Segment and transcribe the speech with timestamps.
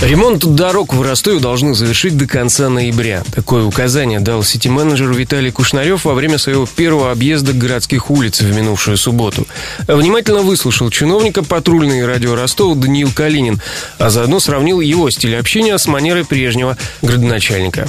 [0.00, 3.24] Ремонт дорог в Ростове должны завершить до конца ноября.
[3.34, 8.96] Такое указание дал сити-менеджер Виталий Кушнарев во время своего первого объезда городских улиц в минувшую
[8.96, 9.48] субботу.
[9.88, 13.60] Внимательно выслушал чиновника патрульной радио Ростова Даниил Калинин,
[13.98, 17.88] а заодно сравнил его стиль общения с манерой прежнего градоначальника.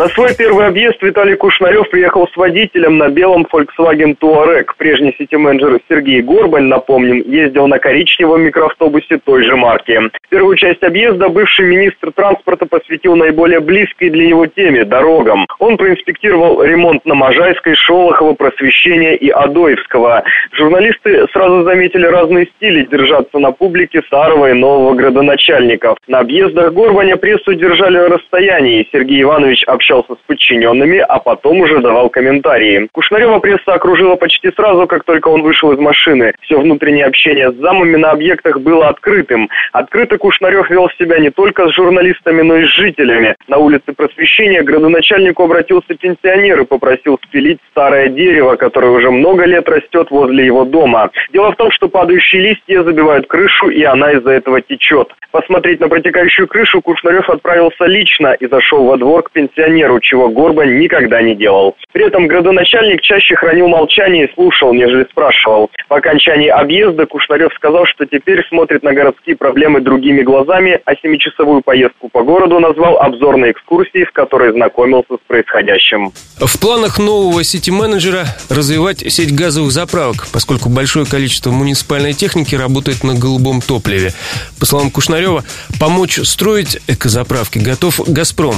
[0.00, 4.68] На свой первый объезд Виталий Кушнарев приехал с водителем на белом Volkswagen Touareg.
[4.78, 10.00] Прежний сити-менеджер Сергей Горбань, напомним, ездил на коричневом микроавтобусе той же марки.
[10.30, 15.44] Первую часть объезда бывший министр транспорта посвятил наиболее близкой для него теме– дорогам.
[15.58, 20.24] Он проинспектировал ремонт на Можайской, Шолохова, Просвещения и Адоевского.
[20.52, 25.98] Журналисты сразу заметили разные стили держаться на публике старого и нового градоначальников.
[26.06, 28.88] На объездах Горбаня прессу держали на расстоянии.
[28.90, 32.88] Сергей Иванович общался с подчиненными, а потом уже давал комментарии.
[32.92, 36.32] Кушнарева пресса окружила почти сразу, как только он вышел из машины.
[36.42, 39.48] Все внутреннее общение с замами на объектах было открытым.
[39.72, 43.34] Открыто Кушнарев вел себя не только с журналистами, но и с жителями.
[43.48, 49.44] На улице Просвещения к градоначальнику обратился пенсионер и попросил спилить старое дерево, которое уже много
[49.44, 51.10] лет растет возле его дома.
[51.32, 55.08] Дело в том, что падающие листья забивают крышу, и она из-за этого течет.
[55.32, 60.28] Посмотреть на протекающую крышу Кушнарев отправился лично и зашел во двор к пенсионеру пенсионеру, чего
[60.28, 61.76] Горбань никогда не делал.
[61.92, 65.70] При этом градоначальник чаще хранил молчание и слушал, нежели спрашивал.
[65.88, 71.62] По окончании объезда Кушнарев сказал, что теперь смотрит на городские проблемы другими глазами, а семичасовую
[71.62, 76.12] поездку по городу назвал обзорной экскурсией, в которой знакомился с происходящим.
[76.38, 83.14] В планах нового сити-менеджера развивать сеть газовых заправок, поскольку большое количество муниципальной техники работает на
[83.14, 84.12] голубом топливе.
[84.58, 85.44] По словам Кушнарева,
[85.78, 88.54] помочь строить экозаправки готов «Газпром».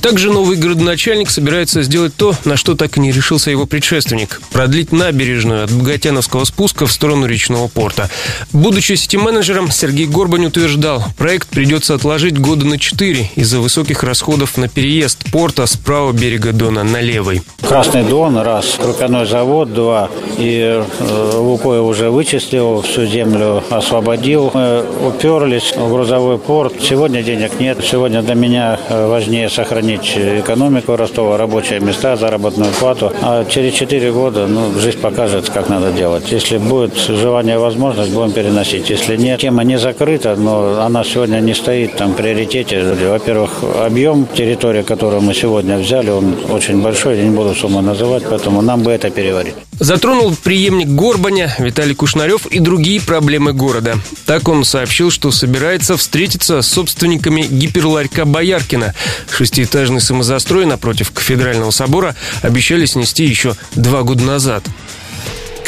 [0.00, 4.92] Также новый городоначальник собирается сделать то, на что так и не решился его предшественник– продлить
[4.92, 8.08] набережную от Богатяновского спуска в сторону речного порта.
[8.52, 14.68] Будучи сити-менеджером, Сергей Горбань утверждал, проект придется отложить года на четыре из-за высоких расходов на
[14.68, 17.42] переезд порта с правого берега Дона на левый.
[17.60, 24.50] Красный Дон– раз, крупяной завод– два, и э, Лукойл уже вычислил, всю землю освободил.
[24.54, 26.74] Мы уперлись в грузовой порт.
[26.80, 27.78] Сегодня денег нет.
[27.82, 33.12] Сегодня для меня э, важнее сохранить экономику Ростова, рабочие места, заработную плату.
[33.22, 36.32] А через 4 года ну, жизнь покажет, как надо делать.
[36.32, 38.90] Если будет желание, возможность, будем переносить.
[38.90, 42.82] Если нет, тема не закрыта, но она сегодня не стоит там в приоритете.
[43.10, 43.50] Во-первых,
[43.84, 48.62] объем территории, которую мы сегодня взяли, он очень большой, я не буду сумму называть, поэтому
[48.62, 49.54] нам бы это переварить.
[49.78, 53.98] Затронул преемник Горбаня Виталий Кушнарев и другие проблемы города.
[54.24, 58.94] Так он сообщил, что собирается встретиться с собственниками гиперларька Бояркина.
[59.30, 64.64] Шестиэтажный самозастрой напротив кафедрального собора обещали снести еще два года назад.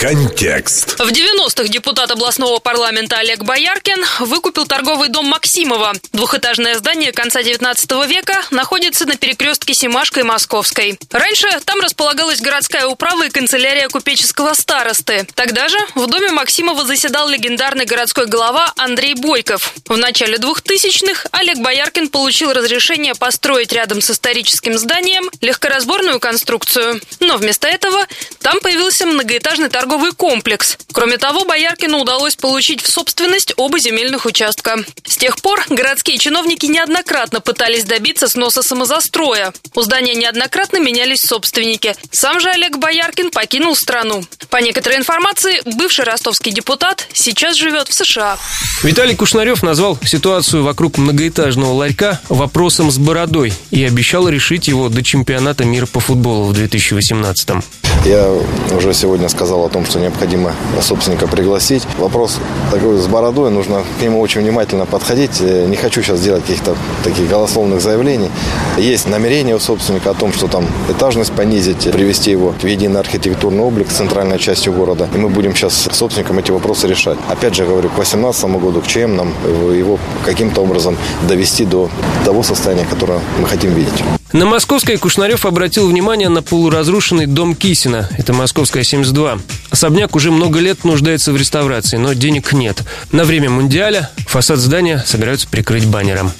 [0.00, 1.00] Контекст.
[1.00, 5.92] В 90-х депутат областного парламента Олег Бояркин выкупил торговый дом Максимова.
[6.12, 10.96] Двухэтажное здание конца 19 века находится на перекрестке Семашка и Московской.
[11.10, 15.26] Раньше там располагалась городская управа и канцелярия купеческого старосты.
[15.34, 19.74] Тогда же в доме Максимова заседал легендарный городской глава Андрей Бойков.
[19.88, 27.00] В начале 2000-х Олег Бояркин получил разрешение построить рядом с историческим зданием легкоразборную конструкцию.
[27.18, 28.06] Но вместо этого
[28.40, 30.76] там появился многоэтажный торговый торговый комплекс.
[30.92, 34.76] Кроме того, Бояркину удалось получить в собственность оба земельных участка.
[35.06, 39.54] С тех пор городские чиновники неоднократно пытались добиться сноса самозастроя.
[39.74, 41.94] У здания неоднократно менялись собственники.
[42.10, 44.22] Сам же Олег Бояркин покинул страну.
[44.50, 48.36] По некоторой информации, бывший ростовский депутат сейчас живет в США.
[48.82, 55.02] Виталий Кушнарев назвал ситуацию вокруг многоэтажного ларька вопросом с бородой и обещал решить его до
[55.02, 57.62] чемпионата мира по футболу в 2018 -м.
[58.04, 58.32] Я
[58.76, 61.86] уже сегодня сказал о том, что необходимо собственника пригласить.
[61.98, 62.38] Вопрос
[62.70, 65.40] такой с бородой, нужно к нему очень внимательно подходить.
[65.40, 68.30] Э, не хочу сейчас делать каких-то таких голословных заявлений.
[68.76, 73.62] Есть намерение у собственника о том, что там этажность понизить, привести его в единый архитектурный
[73.62, 75.08] облик с центральной частью города.
[75.14, 77.18] И мы будем сейчас с собственником эти вопросы решать.
[77.28, 79.34] Опять же говорю, к 2018 году, к ЧМ нам
[79.72, 80.96] его каким-то образом
[81.28, 81.90] довести до
[82.24, 84.02] того состояния, которое мы хотим видеть.
[84.32, 88.10] На Московской Кушнарев обратил внимание на полуразрушенный дом Кисина.
[88.18, 89.38] Это Московская 72.
[89.70, 92.82] Особняк уже много лет нуждается в реставрации, но денег нет.
[93.10, 96.30] На время Мундиаля фасад здания собираются прикрыть баннером.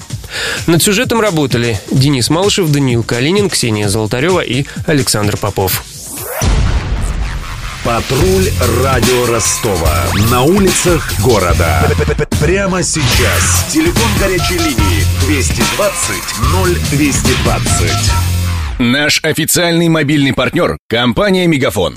[0.67, 5.82] Над сюжетом работали Денис Малышев, Даниил Калинин, Ксения Золотарева и Александр Попов.
[7.88, 8.50] Патруль
[8.85, 10.05] радио Ростова.
[10.31, 11.81] На улицах города.
[12.38, 13.67] Прямо сейчас.
[13.73, 16.23] Телефон горячей линии 220
[16.85, 18.12] 0220.
[18.79, 21.94] Наш официальный мобильный партнер– компания «Мегафон».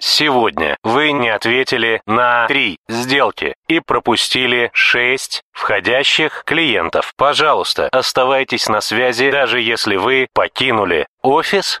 [0.00, 7.12] Сегодня вы не ответили на три сделки и пропустили шесть входящих клиентов.
[7.16, 11.80] Пожалуйста, оставайтесь на связи, даже если вы покинули офис